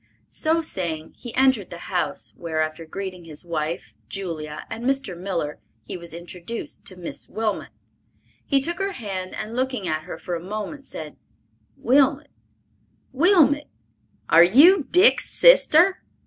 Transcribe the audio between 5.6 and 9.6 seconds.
he was introduced to "Miss Wilmot." He took her hand and